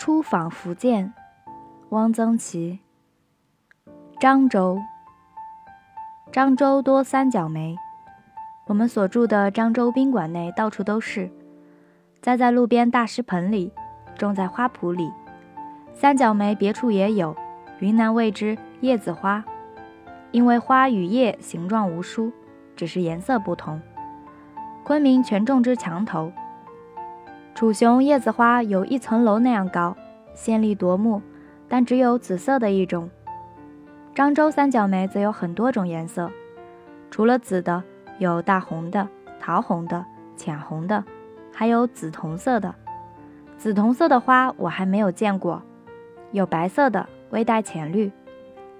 [0.00, 1.12] 出访福建，
[1.90, 2.80] 汪曾祺。
[4.18, 4.80] 漳州，
[6.32, 7.76] 漳州多三角梅。
[8.68, 11.30] 我们所住的漳州宾馆内到处都是，
[12.22, 13.74] 栽在路边大石盆里，
[14.16, 15.12] 种在花圃里。
[15.92, 17.36] 三角梅别处也有，
[17.80, 19.44] 云南谓之叶子花，
[20.30, 22.32] 因为花与叶形状无殊，
[22.74, 23.78] 只是颜色不同。
[24.82, 26.32] 昆明全种之墙头。
[27.54, 29.96] 楚雄叶子花有一层楼那样高，
[30.34, 31.20] 鲜丽夺目，
[31.68, 33.10] 但只有紫色的一种。
[34.14, 36.30] 漳州三角梅则有很多种颜色，
[37.10, 37.82] 除了紫的，
[38.18, 40.04] 有大红的、桃红的、
[40.36, 41.04] 浅红的，
[41.52, 42.74] 还有紫铜色的。
[43.58, 45.62] 紫铜色的花我还没有见过。
[46.32, 48.10] 有白色的，微带浅绿。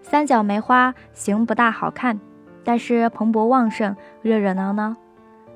[0.01, 2.19] 三角梅花形不大好看，
[2.65, 4.97] 但是蓬勃旺盛，热热闹闹。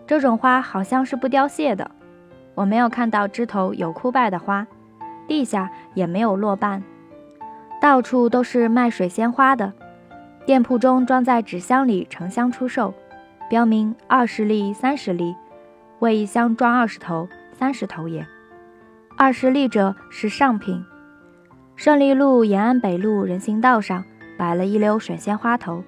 [0.06, 1.90] 这种花好像是不凋谢的。
[2.54, 4.66] 我没有看到枝头有枯败的花，
[5.26, 6.82] 地下也没有落瓣，
[7.80, 9.72] 到处都是卖水仙花的，
[10.46, 12.94] 店铺中装在纸箱里成箱出售，
[13.50, 15.34] 标明二十粒、三十粒，
[15.98, 18.26] 为一箱装二十头、三十头也。
[19.16, 20.84] 二十粒者是上品。
[21.76, 24.04] 胜利路延安北路人行道上
[24.38, 25.82] 摆了一溜水仙花头，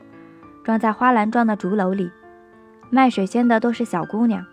[0.65, 2.11] 装在花篮状的竹篓里，
[2.91, 4.45] 卖水仙的都是小姑娘。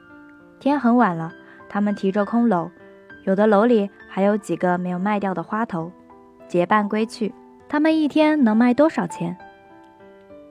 [0.59, 1.33] 天很晚了。
[1.73, 2.69] 他们提着空篓，
[3.23, 5.91] 有的篓里还有几个没有卖掉的花头，
[6.47, 7.33] 结伴归去。
[7.67, 9.35] 他们一天能卖多少钱？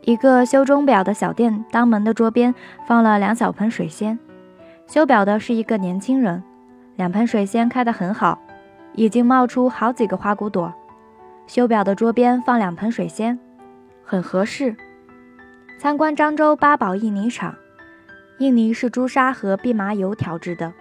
[0.00, 2.52] 一个修钟表的小店当门的桌边
[2.88, 4.18] 放了两小盆水仙，
[4.88, 6.42] 修表的是一个年轻人。
[6.96, 8.40] 两盆水仙开得很好，
[8.94, 10.74] 已经冒出好几个花骨朵。
[11.46, 13.38] 修表的桌边放两盆水仙，
[14.02, 14.74] 很合适。
[15.78, 17.54] 参观漳州八宝印泥厂，
[18.38, 20.72] 印泥是朱砂和蓖麻油调制的。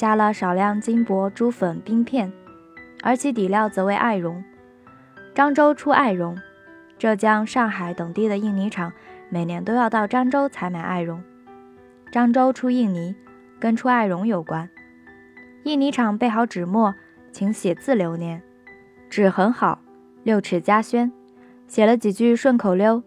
[0.00, 2.32] 加了少量金箔、珠粉、冰片，
[3.02, 4.42] 而其底料则为艾绒。
[5.34, 6.38] 漳州出艾绒，
[6.96, 8.90] 浙江、上海等地的印泥厂
[9.28, 11.22] 每年都要到漳州采买艾绒。
[12.10, 13.14] 漳州出印泥，
[13.60, 14.70] 跟出艾绒有关。
[15.64, 16.94] 印泥厂备好纸墨，
[17.30, 18.40] 请写字留念。
[19.10, 19.80] 纸很好，
[20.22, 21.12] 六尺家轩，
[21.66, 23.02] 写了几句顺口溜：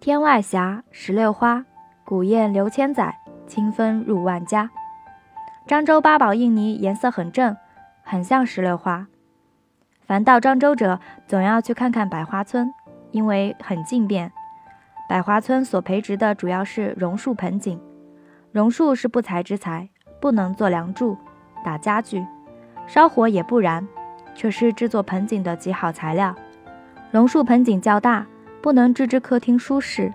[0.00, 1.66] 天外霞，石榴花，
[2.06, 3.14] 古砚流千载，
[3.46, 4.70] 清风入万家。
[5.70, 7.56] 漳州八宝印泥颜色很正，
[8.02, 9.06] 很像石榴花。
[10.04, 10.98] 凡到漳州者，
[11.28, 12.74] 总要去看看百花村，
[13.12, 14.32] 因为很近便。
[15.08, 17.80] 百花村所培植的主要是榕树盆景，
[18.50, 19.88] 榕树是不才之材，
[20.20, 21.16] 不能做梁柱、
[21.64, 22.26] 打家具，
[22.88, 23.86] 烧火也不燃，
[24.34, 26.34] 却是制作盆景的极好材料。
[27.12, 28.26] 榕树盆景较大，
[28.60, 30.12] 不能置之客厅舒适，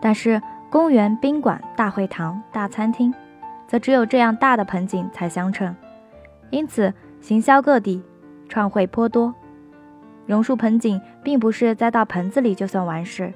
[0.00, 0.40] 但是
[0.70, 3.12] 公园、宾馆、大会堂、大餐厅。
[3.66, 5.74] 则只有这样大的盆景才相称，
[6.50, 8.02] 因此行销各地，
[8.48, 9.34] 创汇颇多。
[10.26, 13.32] 榕树盆景并不是栽到盆子里就算完事，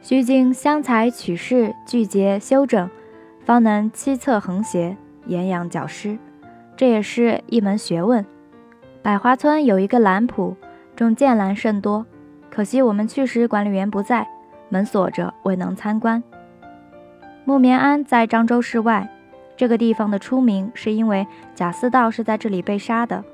[0.00, 2.88] 需经镶材、取势、聚节、修整，
[3.44, 4.96] 方能七侧横斜、
[5.26, 6.18] 沿阳绞湿，
[6.76, 8.24] 这也是一门学问。
[9.02, 10.54] 百花村有一个兰圃，
[10.94, 12.06] 种剑兰甚多，
[12.50, 14.26] 可惜我们去时管理员不在，
[14.68, 16.22] 门锁着，未能参观。
[17.44, 19.08] 木棉庵在漳州市外。
[19.56, 23.24] 这个地方的出名是因为贾似道是在这里被杀的。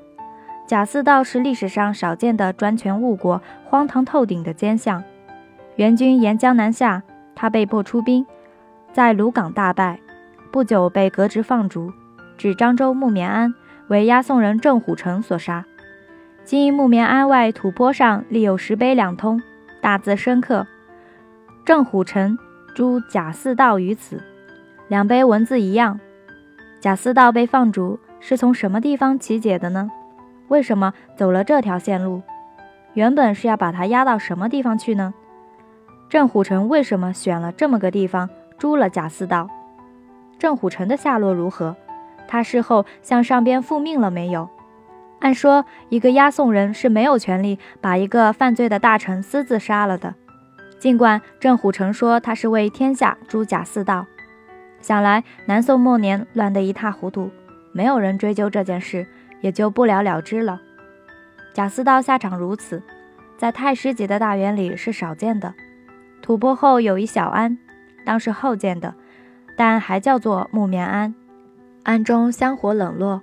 [0.66, 5.02] 贾似道是历史上少见的专权误国、荒唐透顶的奸相。
[5.76, 7.02] 元军沿江南下，
[7.34, 8.24] 他被迫出兵，
[8.92, 9.98] 在鲁港大败，
[10.52, 11.92] 不久被革职放逐，
[12.38, 13.54] 至漳州木棉庵，
[13.88, 15.64] 为押送人郑虎城所杀。
[16.44, 19.42] 今木棉庵外土坡上立有石碑两通，
[19.80, 20.66] 大字深刻
[21.66, 22.38] ：“郑虎城
[22.74, 24.22] 诛贾似道于此。”
[24.88, 25.98] 两碑文字一样。
[26.82, 29.88] 贾似道被放逐是从什么地方起解的呢？
[30.48, 32.22] 为什么走了这条线路？
[32.94, 35.14] 原本是要把他押到什么地方去呢？
[36.08, 38.28] 郑虎臣为什么选了这么个地方
[38.58, 39.48] 诛了贾似道？
[40.40, 41.76] 郑虎臣的下落如何？
[42.26, 44.48] 他事后向上边复命了没有？
[45.20, 50.16] 按说，一个押送人是没有权利把一个犯罪的大臣私自杀了的。
[50.80, 54.04] 尽管郑虎成说他是为天下诛贾似道。
[54.82, 57.30] 想来南宋末年乱得一塌糊涂，
[57.72, 59.06] 没有人追究这件事，
[59.40, 60.60] 也就不了了之了。
[61.54, 62.82] 贾似道下场如此，
[63.38, 65.54] 在太师级的大员里是少见的。
[66.20, 67.56] 吐蕃后有一小庵，
[68.04, 68.94] 当是后建的，
[69.56, 71.14] 但还叫做木棉庵。
[71.84, 73.22] 庵中香火冷落，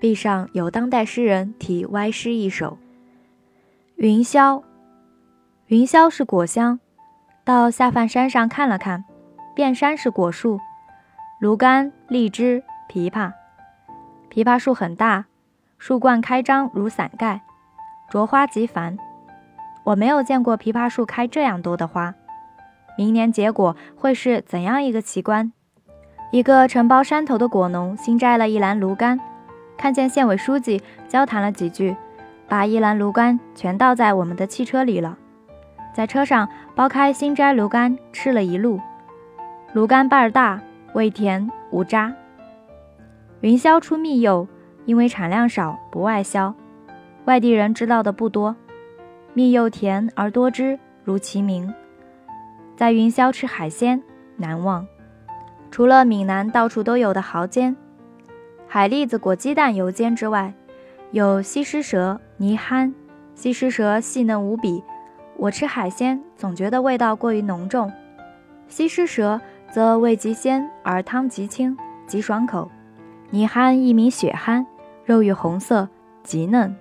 [0.00, 2.78] 壁上有当代诗人题歪诗一首：
[3.96, 4.62] 云霄，
[5.66, 6.80] 云霄是果香，
[7.44, 9.04] 到下饭山上看了看，
[9.54, 10.60] 遍山是果树。
[11.40, 13.32] 芦柑、荔枝、枇杷，
[14.28, 15.26] 枇杷树很大，
[15.78, 17.42] 树冠开张如伞盖，
[18.10, 18.98] 着花极繁。
[19.84, 22.12] 我没有见过枇杷树开这样多的花。
[22.96, 25.52] 明年结果会是怎样一个奇观？
[26.32, 29.20] 一个承包山头的果农新摘了一篮芦柑，
[29.76, 31.96] 看见县委书记，交谈了几句，
[32.48, 35.16] 把一篮芦柑全倒在我们的汽车里了。
[35.94, 38.80] 在车上剥开新摘芦柑，吃了一路。
[39.72, 40.60] 芦柑瓣儿大，
[40.94, 42.14] 味甜无渣。
[43.40, 44.46] 云霄出蜜柚，
[44.84, 46.54] 因为产量少，不外销，
[47.26, 48.56] 外地人知道的不多。
[49.34, 51.72] 蜜柚甜而多汁，如其名。
[52.76, 54.02] 在云霄吃海鲜，
[54.36, 54.86] 难忘。
[55.70, 57.76] 除了闽南到处都有的蚝煎、
[58.66, 60.52] 海蛎子裹鸡蛋油煎之外，
[61.10, 62.94] 有西施蛇、泥憨。
[63.34, 64.82] 西施蛇细嫩无比，
[65.36, 67.92] 我吃海鲜总觉得味道过于浓重。
[68.66, 69.40] 西施蛇
[69.70, 71.76] 则味极鲜而汤极清，
[72.06, 72.70] 极爽口。
[73.30, 74.66] 泥憨一名雪憨，
[75.04, 75.88] 肉欲红色，
[76.22, 76.74] 极嫩。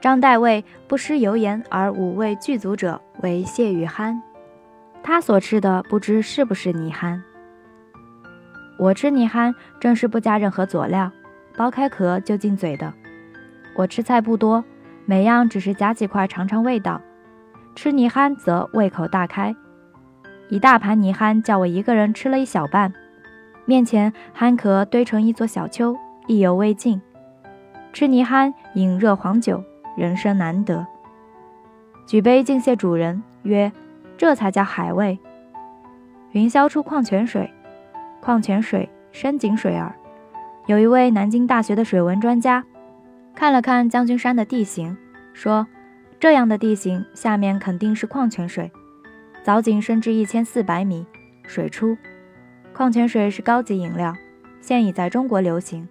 [0.00, 4.22] 张代味不施油盐而五味俱足者为蟹与憨，
[5.02, 7.22] 他所吃的不知是不是泥憨。
[8.78, 11.10] 我吃泥憨正是不加任何佐料，
[11.56, 12.92] 剥开壳就进嘴的。
[13.74, 14.62] 我吃菜不多，
[15.06, 17.00] 每样只是夹几块尝尝味道。
[17.74, 19.54] 吃泥憨则胃口大开，
[20.48, 22.92] 一大盘泥憨叫我一个人吃了一小半。
[23.64, 25.96] 面前憨壳堆成一座小丘，
[26.26, 27.00] 意犹未尽。
[27.92, 29.62] 吃泥憨饮热黄酒，
[29.96, 30.86] 人生难得。
[32.06, 33.72] 举杯敬谢主人，曰
[34.18, 35.18] ：“这才叫海味。”
[36.32, 37.50] 云霄出矿泉水。
[38.20, 39.94] 矿泉水，深井水儿。
[40.66, 42.64] 有一位南京大学的水文专家，
[43.34, 44.96] 看了看将军山的地形，
[45.32, 45.66] 说
[46.20, 48.70] ：“这样的地形下面肯定是矿泉水。
[49.44, 51.04] 藻井深至一千四百米，
[51.46, 51.98] 水出。
[52.72, 54.14] 矿泉水是高级饮料，
[54.62, 55.86] 现已在中国流行，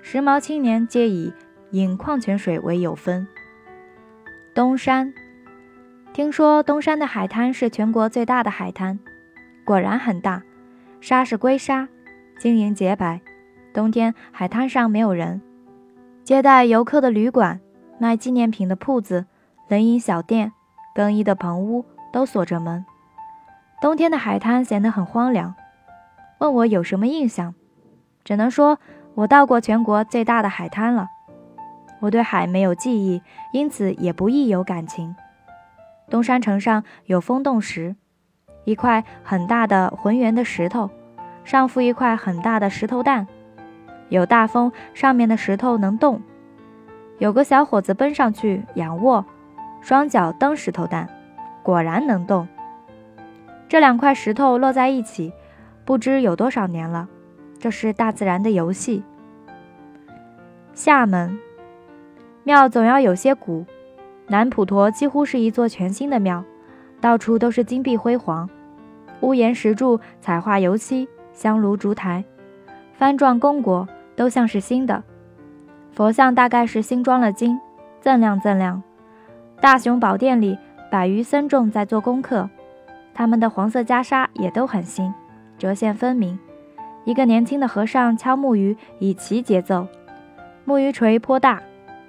[0.00, 1.30] 时髦青年皆以
[1.72, 3.28] 饮矿泉水为有分。”
[4.56, 5.12] 东山，
[6.14, 8.98] 听说东山的海滩是全国最大的海滩，
[9.62, 10.42] 果然很大。
[10.98, 11.86] 沙是龟沙，
[12.38, 13.20] 晶莹洁白。
[13.74, 15.42] 冬天海滩上没有人，
[16.24, 17.60] 接待游客的旅馆、
[18.00, 19.26] 卖纪念品的铺子、
[19.68, 20.52] 冷饮小店、
[20.94, 21.84] 更衣的棚屋
[22.16, 22.86] 都锁着门。
[23.78, 25.54] 冬天的海滩显得很荒凉。
[26.38, 27.54] 问我有什么印象，
[28.24, 28.78] 只能说
[29.16, 31.08] 我到过全国最大的海滩了。
[32.00, 33.20] 我对海没有记忆，
[33.52, 35.14] 因此也不易有感情。
[36.08, 37.94] 东山城上有风洞石。
[38.64, 40.88] 一块很大的浑圆的石头，
[41.44, 43.28] 上附一块很大的石头蛋。
[44.08, 46.22] 有大风，上面的石头能动。
[47.18, 49.26] 有个小伙子奔上去仰卧，
[49.82, 51.10] 双脚蹬石头蛋，
[51.66, 52.46] 果然能动。
[53.68, 55.32] 这两块石头落在一起，
[55.84, 57.08] 不知有多少年了。
[57.58, 59.02] 这是大自然的游戏。
[60.74, 61.36] 厦门
[62.44, 63.66] 庙总要有些古，
[64.28, 66.44] 南普陀几乎是一座全新的庙，
[67.00, 68.48] 到处都是金碧辉煌。
[69.22, 72.24] 屋檐石柱彩画油漆，香炉烛台，
[73.00, 75.02] 幡状供果都像是新的。
[75.90, 77.58] 佛像大概是新装了金，
[78.00, 78.80] 锃亮锃亮。
[79.60, 80.56] 大雄宝殿里
[80.90, 82.48] 百余僧众在做功课，
[83.12, 85.12] 他们的黄色袈裟也都很新，
[85.58, 86.38] 折线分明。
[87.04, 89.86] 一个年轻的和尚敲木鱼以齐节奏，
[90.64, 91.62] 木鱼锤颇大，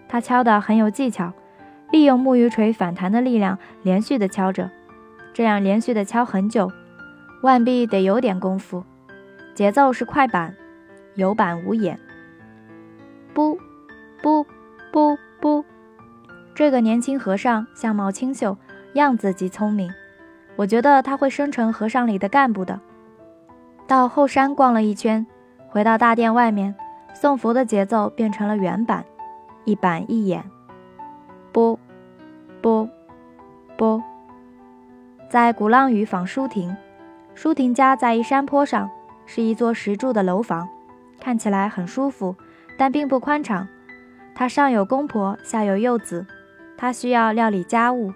[0.08, 1.34] 他敲得很有技巧，
[1.92, 4.70] 利用木鱼锤反弹的力量连续的敲着，
[5.34, 6.72] 这样连续的敲很久。
[7.44, 8.84] 万必得有点功夫，
[9.54, 10.56] 节奏是快板，
[11.13, 12.00] 有板无眼。
[13.34, 13.60] 不，
[14.24, 14.44] 不，
[14.92, 15.63] 不，不。
[16.56, 18.58] 这个年轻和尚相貌清秀，
[18.98, 19.92] 样子极聪明，
[20.56, 22.80] 我觉得他会生成和尚里的干部的。
[23.88, 25.25] 到后山逛了一圈，
[25.70, 26.75] 回到大殿外面，
[27.13, 29.06] 送佛的节奏变成了原版，
[29.63, 30.44] 一板一眼。
[31.51, 31.80] 不，
[32.62, 32.89] 不，
[33.77, 34.01] 不。
[35.30, 36.75] 在鼓浪屿访舒婷。
[37.34, 38.89] 舒婷家在一山坡上，
[39.27, 40.68] 是一座石柱的楼房，
[41.20, 42.36] 看起来很舒服，
[42.77, 43.68] 但并不宽敞。
[44.34, 46.25] 她上有公婆，下有幼子，
[46.75, 48.12] 她需要料理家务，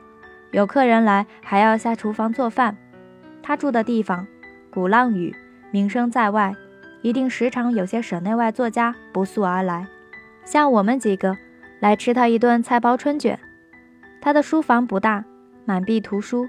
[0.51, 2.77] 有客人来还要下厨房做饭。
[3.41, 4.27] 他住的地方，
[4.72, 5.36] 鼓浪屿，
[5.72, 6.53] 名声在外，
[7.01, 9.88] 一定时常有些省内外作家不速而来，
[10.46, 11.38] 像我们几个
[11.79, 13.39] 来吃他一顿菜包春卷。
[14.22, 15.25] 他的书房不大，
[15.65, 16.48] 满壁图书，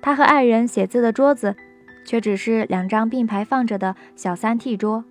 [0.00, 1.54] 他和爱人写字的桌子。
[2.06, 5.04] 却只是两张并排放着的小三 T 桌，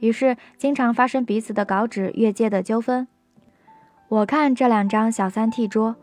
[0.00, 3.06] 于是经常发生彼此的稿纸越界的纠纷。
[4.08, 5.94] 我看这两张小三 T 桌，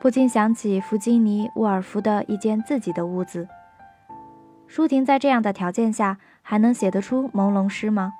[0.00, 3.48] 不禁想起弗吉尼·沃尔夫的一间自己的屋子。
[4.66, 8.12] 舒婷在这样的条件下还能写得出朦胧诗吗？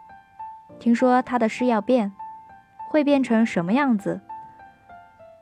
[0.81, 2.13] 听说他的诗要变，
[2.89, 4.21] 会变成什么样子？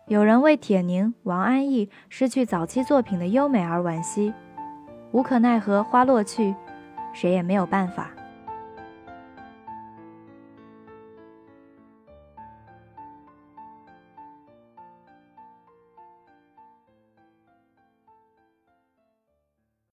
[0.09, 4.35] 有人为铁凝、王安忆失去早期作品的优美而惋惜，
[5.12, 6.55] 无可奈何，花落去，
[7.12, 8.11] 谁也没有办法。